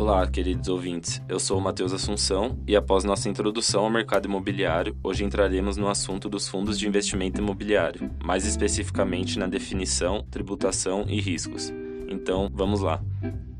Olá, 0.00 0.26
queridos 0.26 0.66
ouvintes. 0.66 1.20
Eu 1.28 1.38
sou 1.38 1.58
o 1.58 1.60
Matheus 1.60 1.92
Assunção 1.92 2.58
e 2.66 2.74
após 2.74 3.04
nossa 3.04 3.28
introdução 3.28 3.84
ao 3.84 3.90
mercado 3.90 4.24
imobiliário, 4.24 4.96
hoje 5.04 5.24
entraremos 5.24 5.76
no 5.76 5.90
assunto 5.90 6.26
dos 6.26 6.48
fundos 6.48 6.78
de 6.78 6.88
investimento 6.88 7.38
imobiliário, 7.38 8.10
mais 8.24 8.46
especificamente 8.46 9.38
na 9.38 9.46
definição, 9.46 10.24
tributação 10.30 11.04
e 11.06 11.20
riscos. 11.20 11.70
Então, 12.08 12.50
vamos 12.50 12.80
lá. 12.80 13.04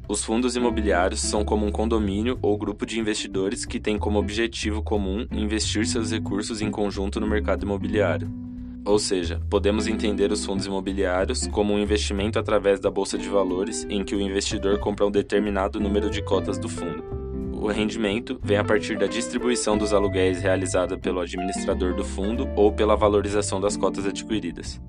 Os 0.09 0.25
fundos 0.25 0.57
imobiliários 0.57 1.21
são 1.21 1.45
como 1.45 1.67
um 1.67 1.71
condomínio 1.71 2.39
ou 2.41 2.57
grupo 2.57 2.87
de 2.87 2.99
investidores 2.99 3.67
que 3.67 3.79
tem 3.79 3.99
como 3.99 4.19
objetivo 4.19 4.83
comum 4.83 5.27
investir 5.31 5.87
seus 5.87 6.11
recursos 6.11 6.63
em 6.63 6.71
conjunto 6.71 7.21
no 7.21 7.27
mercado 7.27 7.65
imobiliário. 7.65 8.50
Ou 8.85 8.99
seja, 8.99 9.41
podemos 9.51 9.87
entender 9.87 10.33
os 10.33 10.45
fundos 10.45 10.67
imobiliários 10.67 11.47
como 11.49 11.75
um 11.75 11.79
investimento 11.79 12.39
através 12.39 12.81
da 12.81 12.91
bolsa 12.91 13.19
de 13.19 13.29
valores 13.29 13.87
em 13.91 14.03
que 14.03 14.15
o 14.15 14.21
investidor 14.21 14.79
compra 14.79 15.07
um 15.07 15.11
determinado 15.11 15.79
número 15.79 16.09
de 16.09 16.23
cotas 16.23 16.59
do 16.59 16.69
fundo. 16.69 17.05
O 17.53 17.67
rendimento 17.67 18.41
vem 18.43 18.57
a 18.57 18.65
partir 18.65 18.99
da 18.99 19.07
distribuição 19.07 19.77
dos 19.77 19.93
aluguéis 19.93 20.41
realizada 20.41 20.97
pelo 20.97 21.21
administrador 21.21 21.95
do 21.95 22.03
fundo 22.03 22.49
ou 22.57 22.73
pela 22.73 22.97
valorização 22.97 23.61
das 23.61 23.77
cotas 23.77 24.07
adquiridas. 24.07 24.81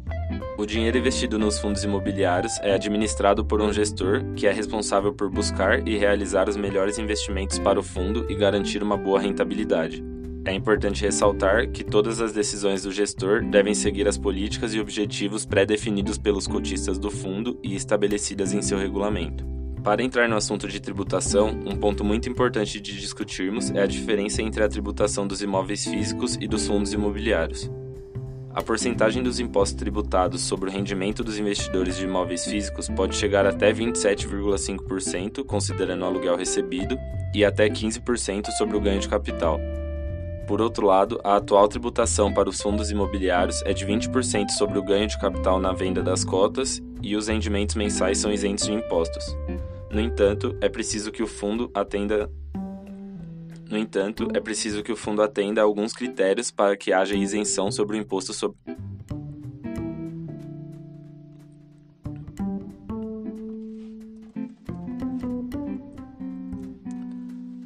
O 0.57 0.65
dinheiro 0.65 0.97
investido 0.97 1.37
nos 1.37 1.59
fundos 1.59 1.83
imobiliários 1.83 2.57
é 2.61 2.73
administrado 2.73 3.43
por 3.43 3.61
um 3.61 3.73
gestor 3.73 4.23
que 4.35 4.47
é 4.47 4.53
responsável 4.53 5.13
por 5.13 5.29
buscar 5.29 5.85
e 5.85 5.97
realizar 5.97 6.47
os 6.47 6.55
melhores 6.55 6.97
investimentos 6.97 7.59
para 7.59 7.79
o 7.79 7.83
fundo 7.83 8.25
e 8.29 8.35
garantir 8.35 8.81
uma 8.81 8.95
boa 8.95 9.19
rentabilidade. 9.19 10.10
É 10.43 10.53
importante 10.53 11.03
ressaltar 11.03 11.69
que 11.69 11.83
todas 11.83 12.19
as 12.19 12.33
decisões 12.33 12.81
do 12.81 12.91
gestor 12.91 13.43
devem 13.43 13.75
seguir 13.75 14.07
as 14.07 14.17
políticas 14.17 14.73
e 14.73 14.79
objetivos 14.79 15.45
pré-definidos 15.45 16.17
pelos 16.17 16.47
cotistas 16.47 16.97
do 16.97 17.11
fundo 17.11 17.59
e 17.61 17.75
estabelecidas 17.75 18.51
em 18.51 18.61
seu 18.61 18.79
regulamento. 18.79 19.45
Para 19.83 20.03
entrar 20.03 20.27
no 20.27 20.35
assunto 20.35 20.67
de 20.67 20.79
tributação, 20.79 21.49
um 21.49 21.75
ponto 21.75 22.03
muito 22.03 22.27
importante 22.27 22.79
de 22.79 22.99
discutirmos 22.99 23.69
é 23.71 23.81
a 23.81 23.87
diferença 23.87 24.41
entre 24.41 24.63
a 24.63 24.69
tributação 24.69 25.27
dos 25.27 25.43
imóveis 25.43 25.85
físicos 25.85 26.35
e 26.41 26.47
dos 26.47 26.65
fundos 26.65 26.91
imobiliários. 26.91 27.69
A 28.53 28.63
porcentagem 28.63 29.21
dos 29.21 29.39
impostos 29.39 29.77
tributados 29.77 30.41
sobre 30.41 30.69
o 30.69 30.73
rendimento 30.73 31.23
dos 31.23 31.37
investidores 31.37 31.97
de 31.97 32.05
imóveis 32.05 32.45
físicos 32.45 32.89
pode 32.89 33.15
chegar 33.15 33.45
até 33.45 33.71
27,5%, 33.71 35.45
considerando 35.45 36.01
o 36.01 36.05
aluguel 36.05 36.35
recebido, 36.35 36.97
e 37.33 37.45
até 37.45 37.69
15% 37.69 38.47
sobre 38.57 38.75
o 38.75 38.81
ganho 38.81 38.99
de 38.99 39.07
capital. 39.07 39.59
Por 40.51 40.61
outro 40.61 40.85
lado, 40.85 41.17
a 41.23 41.37
atual 41.37 41.65
tributação 41.69 42.33
para 42.33 42.49
os 42.49 42.61
fundos 42.61 42.91
imobiliários 42.91 43.61
é 43.61 43.71
de 43.71 43.87
20% 43.87 44.49
sobre 44.49 44.77
o 44.77 44.83
ganho 44.83 45.07
de 45.07 45.17
capital 45.17 45.61
na 45.61 45.71
venda 45.71 46.03
das 46.03 46.25
cotas 46.25 46.81
e 47.01 47.15
os 47.15 47.29
rendimentos 47.29 47.73
mensais 47.75 48.17
são 48.17 48.33
isentos 48.33 48.65
de 48.65 48.73
impostos. 48.73 49.33
No 49.89 50.01
entanto, 50.01 50.53
é 50.59 50.67
preciso 50.67 51.09
que 51.09 51.23
o 51.23 51.27
fundo 51.27 51.71
atenda 51.73 52.29
no 53.69 53.77
entanto, 53.77 54.27
é 54.33 54.41
preciso 54.41 54.83
que 54.83 54.91
o 54.91 54.97
fundo 54.97 55.21
atenda 55.21 55.61
a 55.61 55.63
alguns 55.63 55.93
critérios 55.93 56.51
para 56.51 56.75
que 56.75 56.91
haja 56.91 57.15
isenção 57.15 57.71
sobre 57.71 57.95
o 57.95 58.01
imposto 58.01 58.33
sobre 58.33 58.57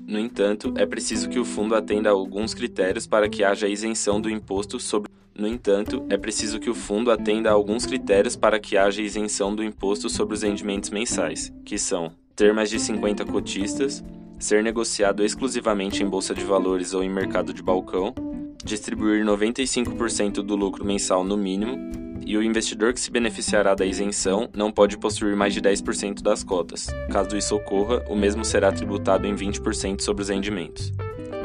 No 0.08 0.20
entanto, 0.20 0.72
é 0.78 0.86
preciso 0.86 1.28
que 1.28 1.39
o 1.39 1.45
fundo 1.45 1.73
atenda 1.73 2.09
a 2.09 2.11
alguns 2.11 2.53
critérios 2.53 3.08
para 3.08 3.28
que 3.28 3.44
haja 3.44 3.67
isenção 3.67 4.22
do 4.22 4.30
imposto 4.30 4.80
sobre 4.80 5.09
no 5.38 5.50
entanto, 5.50 6.06
é 6.09 6.16
preciso 6.16 6.62
que 6.62 6.70
o 6.70 6.73
fundo 6.73 7.12
atenda 7.12 7.50
a 7.50 7.53
alguns 7.53 7.86
critérios 7.86 8.38
para 8.38 8.58
que 8.58 8.78
haja 8.78 9.02
isenção 9.02 9.53
do 9.53 9.62
imposto 9.62 10.09
sobre 10.09 10.34
os 10.34 10.44
rendimentos 10.44 10.89
mensais, 10.89 11.53
que 11.66 11.78
são 11.78 12.14
ter 12.34 12.53
mais 12.53 12.70
de 12.70 12.80
50 12.80 13.25
cotistas, 13.25 14.02
ser 14.39 14.64
negociado 14.64 15.25
exclusivamente 15.25 16.02
em 16.02 16.08
bolsa 16.08 16.34
de 16.34 16.45
valores 16.45 16.94
ou 16.94 17.03
em 17.03 17.09
mercado 17.09 17.53
de 17.53 17.62
balcão, 17.62 18.16
distribuir 18.63 19.25
95% 19.25 20.35
do 20.35 20.56
lucro 20.56 20.85
mensal 20.85 21.22
no 21.22 21.35
mínimo, 21.35 21.78
e 22.25 22.38
o 22.38 22.44
investidor 22.44 22.94
que 22.94 23.00
se 23.00 23.12
beneficiará 23.12 23.75
da 23.75 23.86
isenção 23.86 24.50
não 24.56 24.72
pode 24.72 24.97
possuir 24.97 25.36
mais 25.36 25.53
de 25.53 25.62
10% 25.62 26.22
das 26.22 26.44
cotas. 26.44 26.88
Caso 27.12 27.38
isso 27.38 27.56
ocorra, 27.56 28.03
o 28.09 28.16
mesmo 28.16 28.44
será 28.44 28.72
tributado 28.72 29.28
em 29.28 29.36
20% 29.36 30.02
sobre 30.02 30.24
os 30.24 30.30
rendimentos. 30.30 30.91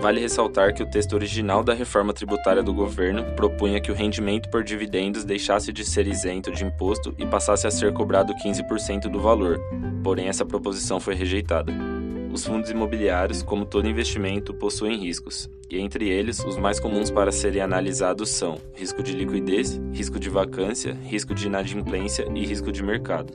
Vale 0.00 0.18
ressaltar 0.18 0.72
que 0.72 0.82
o 0.82 0.90
texto 0.90 1.12
original 1.12 1.62
da 1.62 1.74
reforma 1.74 2.14
tributária 2.14 2.62
do 2.62 2.72
governo 2.72 3.22
propunha 3.36 3.80
que 3.80 3.92
o 3.92 3.94
rendimento 3.94 4.48
por 4.48 4.64
dividendos 4.64 5.24
deixasse 5.24 5.70
de 5.74 5.84
ser 5.84 6.06
isento 6.06 6.50
de 6.50 6.64
imposto 6.64 7.14
e 7.18 7.26
passasse 7.26 7.66
a 7.66 7.70
ser 7.70 7.92
cobrado 7.92 8.34
15% 8.34 9.10
do 9.10 9.20
valor, 9.20 9.60
porém 10.02 10.28
essa 10.28 10.46
proposição 10.46 10.98
foi 10.98 11.14
rejeitada. 11.14 11.99
Os 12.32 12.46
fundos 12.46 12.70
imobiliários, 12.70 13.42
como 13.42 13.66
todo 13.66 13.88
investimento, 13.88 14.54
possuem 14.54 14.96
riscos, 14.96 15.50
e 15.68 15.80
entre 15.80 16.08
eles, 16.08 16.38
os 16.44 16.56
mais 16.56 16.78
comuns 16.78 17.10
para 17.10 17.32
serem 17.32 17.60
analisados 17.60 18.30
são 18.30 18.56
risco 18.74 19.02
de 19.02 19.12
liquidez, 19.12 19.80
risco 19.92 20.18
de 20.18 20.30
vacância, 20.30 20.96
risco 21.02 21.34
de 21.34 21.48
inadimplência 21.48 22.28
e 22.34 22.46
risco 22.46 22.70
de 22.70 22.84
mercado. 22.84 23.32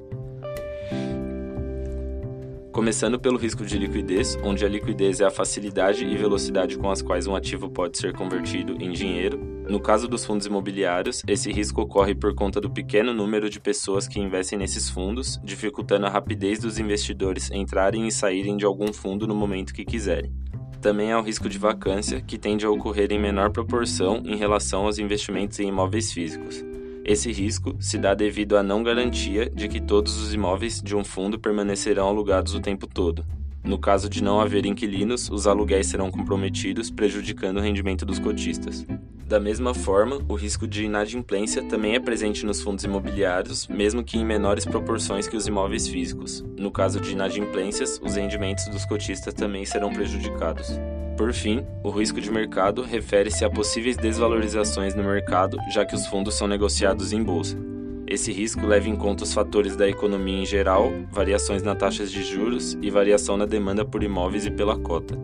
Começando 2.76 3.18
pelo 3.18 3.38
risco 3.38 3.66
de 3.66 3.78
liquidez, 3.78 4.38
onde 4.44 4.66
a 4.66 4.68
liquidez 4.68 5.22
é 5.22 5.26
a 5.26 5.32
facilidade 5.32 6.04
e 6.04 6.18
velocidade 6.18 6.78
com 6.78 6.92
as 6.92 7.02
quais 7.02 7.26
um 7.26 7.34
ativo 7.34 7.70
pode 7.70 7.98
ser 7.98 8.12
convertido 8.12 8.76
em 8.84 8.92
dinheiro. 8.92 9.40
No 9.70 9.80
caso 9.80 10.10
dos 10.10 10.26
fundos 10.26 10.46
imobiliários, 10.46 11.24
esse 11.26 11.50
risco 11.54 11.80
ocorre 11.80 12.14
por 12.14 12.36
conta 12.36 12.60
do 12.60 12.70
pequeno 12.70 13.14
número 13.14 13.50
de 13.50 13.62
pessoas 13.62 14.10
que 14.10 14.20
investem 14.20 14.60
nesses 14.60 14.90
fundos, 14.90 15.40
dificultando 15.42 16.06
a 16.06 16.10
rapidez 16.10 16.60
dos 16.60 16.78
investidores 16.78 17.50
entrarem 17.50 18.08
e 18.08 18.12
saírem 18.12 18.58
de 18.58 18.66
algum 18.66 18.92
fundo 18.92 19.26
no 19.26 19.34
momento 19.34 19.74
que 19.74 19.86
quiserem. 19.86 20.34
Também 20.82 21.14
há 21.14 21.18
o 21.18 21.24
risco 21.24 21.48
de 21.48 21.58
vacância, 21.58 22.20
que 22.20 22.38
tende 22.38 22.66
a 22.66 22.70
ocorrer 22.70 23.10
em 23.10 23.18
menor 23.18 23.52
proporção 23.52 24.22
em 24.26 24.36
relação 24.36 24.86
aos 24.86 25.00
investimentos 25.00 25.58
em 25.62 25.70
imóveis 25.70 26.12
físicos. 26.12 26.75
Esse 27.08 27.32
risco 27.32 27.76
se 27.80 28.00
dá 28.00 28.16
devido 28.16 28.58
à 28.58 28.64
não 28.64 28.82
garantia 28.82 29.48
de 29.48 29.68
que 29.68 29.80
todos 29.80 30.20
os 30.20 30.34
imóveis 30.34 30.82
de 30.82 30.96
um 30.96 31.04
fundo 31.04 31.38
permanecerão 31.38 32.08
alugados 32.08 32.56
o 32.56 32.60
tempo 32.60 32.88
todo. 32.88 33.24
No 33.64 33.78
caso 33.78 34.10
de 34.10 34.24
não 34.24 34.42
haver 34.42 34.66
inquilinos, 34.66 35.30
os 35.30 35.46
aluguéis 35.46 35.86
serão 35.86 36.10
comprometidos, 36.10 36.90
prejudicando 36.90 37.58
o 37.58 37.62
rendimento 37.62 38.08
dos 38.08 38.18
cotistas. 38.18 38.88
Da 39.28 39.40
mesma 39.40 39.72
forma, 39.76 40.20
o 40.28 40.34
risco 40.34 40.68
de 40.68 40.86
inadimplência 40.86 41.62
também 41.64 41.94
é 41.94 42.00
presente 42.00 42.44
nos 42.44 42.64
fundos 42.64 42.84
imobiliários, 42.84 43.68
mesmo 43.68 44.04
que 44.04 44.18
em 44.18 44.26
menores 44.26 44.66
proporções 44.66 45.28
que 45.28 45.38
os 45.38 45.46
imóveis 45.46 45.88
físicos. 45.88 46.44
No 46.58 46.72
caso 46.72 47.00
de 47.00 47.12
inadimplências, 47.12 48.02
os 48.04 48.16
rendimentos 48.16 48.68
dos 48.68 48.84
cotistas 48.84 49.34
também 49.34 49.64
serão 49.64 49.94
prejudicados. 49.94 50.80
Por 51.18 51.32
fim, 51.32 51.66
o 51.82 51.90
risco 51.90 52.20
de 52.20 52.30
mercado 52.30 52.82
refere-se 52.82 53.46
a 53.46 53.50
possíveis 53.50 53.96
desvalorizações 53.96 54.94
no 54.94 55.04
mercado, 55.04 55.58
já 55.74 55.86
que 55.86 55.96
os 55.96 56.06
fundos 56.08 56.36
são 56.36 56.46
negociados 56.46 57.14
em 57.14 57.24
bolsa. 57.24 57.58
Esse 58.06 58.34
risco 58.34 58.68
leva 58.68 58.90
em 58.90 58.96
conta 58.98 59.24
os 59.24 59.34
fatores 59.34 59.78
da 59.78 59.88
economia 59.88 60.42
em 60.42 60.46
geral, 60.46 60.92
variações 61.12 61.64
na 61.64 61.74
taxas 61.74 62.12
de 62.12 62.22
juros 62.22 62.78
e 62.82 62.90
variação 62.90 63.38
na 63.38 63.46
demanda 63.46 63.86
por 63.86 64.04
imóveis 64.04 64.46
e 64.46 64.52
pela 64.52 64.78
cota. 64.78 65.18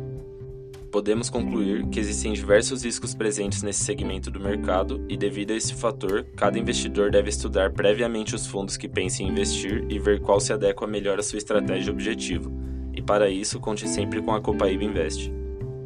Podemos 0.90 1.30
concluir 1.30 1.86
que 1.88 2.00
existem 2.00 2.34
diversos 2.34 2.84
riscos 2.84 3.14
presentes 3.14 3.62
nesse 3.62 3.84
segmento 3.84 4.32
do 4.32 4.40
mercado 4.40 5.06
e, 5.10 5.18
devido 5.18 5.52
a 5.52 5.56
esse 5.56 5.74
fator, 5.74 6.26
cada 6.38 6.58
investidor 6.58 7.12
deve 7.12 7.30
estudar 7.30 7.72
previamente 7.72 8.34
os 8.34 8.48
fundos 8.48 8.78
que 8.78 8.90
pensa 8.90 9.24
em 9.24 9.28
investir 9.28 9.86
e 9.90 10.00
ver 10.00 10.22
qual 10.22 10.40
se 10.40 10.54
adequa 10.54 10.88
melhor 10.88 11.20
à 11.20 11.24
sua 11.24 11.38
estratégia 11.38 11.90
e 11.90 11.94
objetivo. 11.94 12.52
E 12.94 13.02
para 13.02 13.30
isso, 13.30 13.60
conte 13.60 13.88
sempre 13.88 14.22
com 14.22 14.34
a 14.34 14.42
Copaíba 14.42 14.84
Invest. 14.84 15.41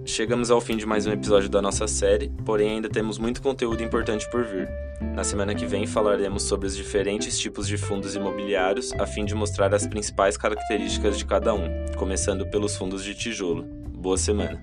Chegamos 0.06 0.52
ao 0.52 0.62
fim 0.62 0.78
de 0.78 0.86
mais 0.86 1.08
um 1.08 1.12
episódio 1.12 1.50
da 1.50 1.60
nossa 1.64 1.88
série, 1.88 2.30
porém 2.46 2.74
ainda 2.74 2.88
temos 2.88 3.18
muito 3.18 3.42
conteúdo 3.42 3.82
importante 3.82 4.30
por 4.30 4.44
vir. 4.44 4.70
Na 5.16 5.24
semana 5.24 5.56
que 5.56 5.66
vem 5.66 5.88
falaremos 5.88 6.44
sobre 6.44 6.68
os 6.68 6.78
diferentes 6.78 7.40
tipos 7.40 7.68
de 7.68 7.76
fundos 7.76 8.14
imobiliários 8.14 8.94
a 8.94 9.08
fim 9.08 9.26
de 9.26 9.34
mostrar 9.34 9.74
as 9.74 9.88
principais 9.88 10.38
características 10.38 11.18
de 11.18 11.26
cada 11.26 11.56
um, 11.56 11.68
começando 11.98 12.46
pelos 12.46 12.78
fundos 12.78 13.04
de 13.04 13.16
tijolo. 13.16 13.64
Boa 13.98 14.18
semana! 14.18 14.62